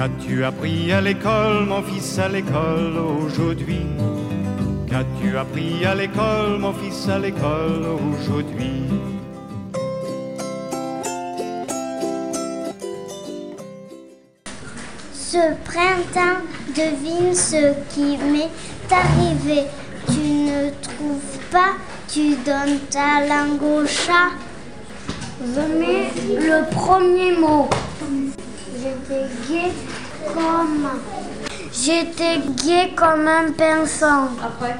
Qu'as-tu 0.00 0.44
appris 0.44 0.90
à 0.92 1.02
l'école, 1.02 1.66
mon 1.66 1.82
fils, 1.82 2.18
à 2.18 2.26
l'école 2.26 2.96
aujourd'hui? 2.96 3.84
Qu'as-tu 4.88 5.36
appris 5.36 5.84
à 5.84 5.94
l'école, 5.94 6.58
mon 6.58 6.72
fils, 6.72 7.06
à 7.06 7.18
l'école 7.18 7.84
aujourd'hui? 8.00 8.84
Ce 15.12 15.52
printemps, 15.66 16.40
devine 16.74 17.34
ce 17.34 17.74
qui 17.92 18.16
m'est 18.16 18.48
arrivé. 18.90 19.66
Tu 20.06 20.20
ne 20.22 20.70
trouves 20.80 21.38
pas, 21.50 21.72
tu 22.08 22.36
donnes 22.36 22.78
ta 22.90 23.26
langue 23.26 23.62
au 23.62 23.86
chat. 23.86 24.30
Je 25.44 25.60
mets 25.78 26.10
le 26.40 26.74
premier 26.74 27.36
mot. 27.36 27.68
J'étais 28.82 29.26
gai 29.46 29.72
comme. 30.32 30.88
J'étais 31.70 32.38
gai 32.64 32.94
comme 32.96 33.28
un 33.28 33.52
pinson. 33.52 34.28
Après? 34.42 34.76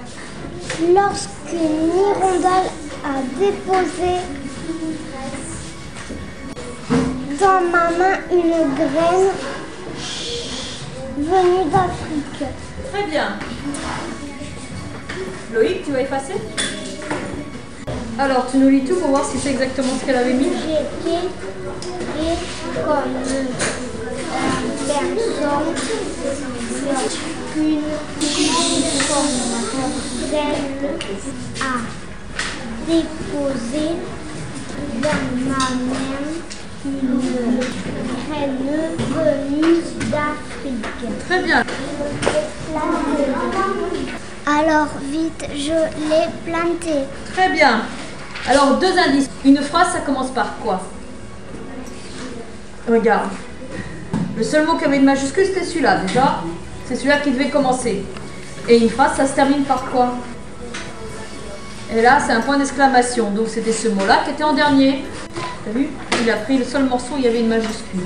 Lorsqu'une 0.95 1.91
hirondelle 1.95 2.71
a 3.05 3.21
déposé 3.39 4.13
dans 7.39 7.61
ma 7.71 7.91
main 7.91 8.17
une 8.33 8.75
graine 8.75 9.33
venue 11.19 11.71
d'Afrique. 11.71 12.45
Très 12.91 13.05
bien. 13.05 13.37
Loïc, 15.53 15.85
tu 15.85 15.93
vas 15.93 16.01
effacer? 16.01 16.37
Alors, 18.19 18.47
tu 18.51 18.57
nous 18.57 18.69
lis 18.71 18.85
tout 18.85 18.97
pour 18.97 19.11
voir 19.11 19.25
si 19.27 19.39
c'est 19.39 19.51
exactement 19.51 19.93
ce 20.01 20.07
qu'elle 20.07 20.17
avait 20.17 20.33
mis. 20.33 20.53
J'étais 21.05 21.29
comme 22.87 23.15
un 25.51 25.73
pinson. 25.75 26.51
Lorsqu'une 26.87 27.83
hirondelle 28.21 28.85
a 31.61 31.75
déposé 32.87 33.87
dans 35.03 35.23
ma 35.49 35.65
main 35.91 36.25
une 36.85 37.21
graine 38.29 38.63
venue 39.15 39.83
d'Afrique. 40.11 41.01
Très 41.29 41.41
bien. 41.43 41.61
Alors 44.47 44.89
vite, 45.11 45.45
je 45.55 45.79
l'ai 46.09 46.27
planté. 46.51 46.95
Très 47.33 47.49
bien. 47.51 47.83
Alors, 48.49 48.79
deux 48.79 48.99
indices. 48.99 49.29
Une 49.45 49.59
phrase, 49.59 49.93
ça 49.93 50.01
commence 50.01 50.31
par 50.31 50.57
quoi? 50.63 50.81
Regarde. 52.89 53.31
Le 54.37 54.43
seul 54.43 54.67
mot 54.67 54.77
qui 54.77 54.85
avait 54.85 54.97
une 54.97 55.05
majuscule, 55.05 55.45
c'était 55.45 55.65
celui-là, 55.65 55.99
déjà. 56.07 56.43
C'est 56.87 56.97
celui-là 56.97 57.19
qui 57.19 57.31
devait 57.31 57.51
commencer. 57.51 58.05
Et 58.69 58.79
une 58.79 58.91
phrase, 58.91 59.17
ça 59.17 59.27
se 59.27 59.35
termine 59.35 59.65
par 59.65 59.85
quoi? 59.91 60.15
Et 61.93 62.01
là, 62.03 62.19
c'est 62.25 62.33
un 62.33 62.41
point 62.41 62.57
d'exclamation. 62.57 63.31
Donc, 63.31 63.49
c'était 63.49 63.73
ce 63.73 63.89
mot-là 63.89 64.21
qui 64.25 64.31
était 64.31 64.45
en 64.45 64.53
dernier. 64.53 65.05
T'as 65.65 65.73
vu? 65.73 65.89
Il 66.23 66.31
a 66.31 66.37
pris 66.37 66.59
le 66.59 66.65
seul 66.65 66.85
morceau 66.85 67.15
où 67.15 67.19
il 67.19 67.25
y 67.25 67.29
avait 67.29 67.41
une 67.41 67.49
majuscule. 67.49 68.01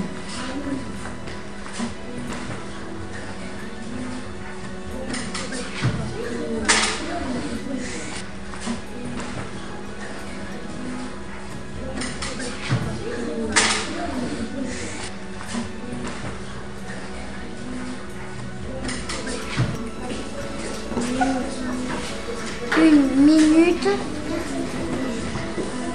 Une 22.77 23.25
minute 23.25 23.87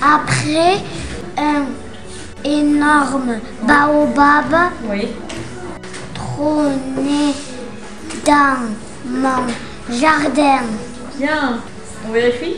après, 0.02 0.78
un 1.36 1.66
énorme 2.44 3.38
baobab 3.62 4.70
Oui. 4.88 5.08
trônait 6.14 7.34
dans 8.24 8.70
mon 9.06 9.46
jardin. 9.92 10.62
Bien. 11.18 11.60
On 12.08 12.12
vérifie 12.12 12.56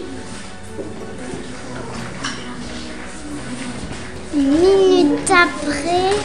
Une 4.35 4.49
minute 4.51 5.31
après, 5.31 6.17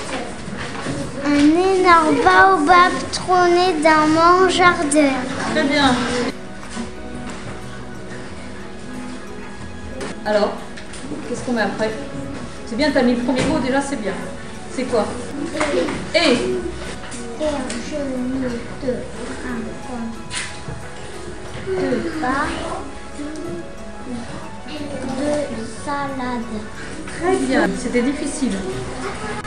énorme 1.87 2.15
baobab 2.17 2.91
trônait 3.13 3.75
dans 3.81 4.07
mon 4.07 4.49
jardin. 4.49 5.13
Très 5.53 5.63
bien. 5.63 5.95
Alors, 10.25 10.51
qu'est-ce 11.29 11.43
qu'on 11.45 11.53
met 11.53 11.61
après 11.61 11.91
C'est 12.65 12.75
bien, 12.75 12.91
t'as 12.91 13.03
mis 13.03 13.15
le 13.15 13.21
premier 13.21 13.41
mot, 13.43 13.59
déjà 13.59 13.79
c'est 13.81 14.01
bien. 14.01 14.11
C'est 14.75 14.83
quoi 14.83 15.05
Et 16.13 16.19
Et 16.19 16.35
je 17.39 17.95
ne 17.95 18.49
te 18.81 18.91
raconte 19.45 20.17
pas 22.21 22.47
de 25.17 25.65
salade. 25.85 26.53
Très 27.17 27.35
bien, 27.37 27.61
c'était 27.79 28.01
difficile. 28.01 28.51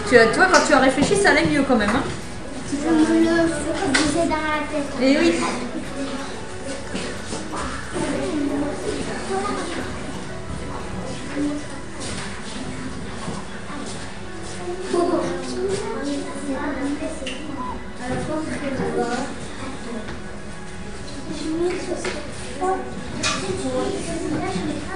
Tu, 0.09 0.17
as, 0.17 0.27
tu 0.29 0.37
vois, 0.37 0.47
quand 0.47 0.67
tu 0.67 0.73
as 0.73 0.79
réfléchi, 0.79 1.17
ça 1.17 1.31
allait 1.31 1.47
mieux 1.47 1.62
quand 1.69 1.77
même. 1.77 1.91
Hein 1.91 2.03
Et 5.00 5.16
oui. 5.19 5.34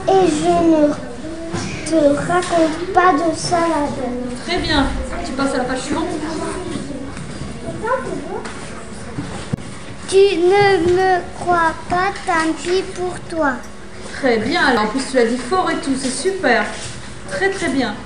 Et 0.07 0.27
je 0.29 0.47
ne 0.47 0.93
te 1.87 1.97
raconte 2.17 2.93
pas 2.93 3.13
de 3.13 3.35
salade. 3.35 3.65
Très 4.47 4.59
bien. 4.59 4.87
Tu 5.25 5.33
passes 5.33 5.55
à 5.55 5.59
la 5.59 5.65
page 5.65 5.81
suivante 5.81 6.09
Tu 10.15 10.37
ne 10.37 10.93
me 10.93 11.21
crois 11.41 11.75
pas, 11.91 12.13
tant 12.25 12.53
pis 12.63 12.83
pour 12.95 13.19
toi. 13.29 13.55
Très 14.13 14.39
bien. 14.39 14.65
Alors, 14.65 14.85
en 14.85 14.87
plus, 14.87 15.03
tu 15.11 15.17
l'as 15.17 15.25
dit 15.25 15.37
fort 15.37 15.69
et 15.73 15.75
tout, 15.79 15.97
c'est 16.01 16.09
super. 16.09 16.65
Très 17.29 17.51
très 17.51 17.69
bien. 17.69 17.97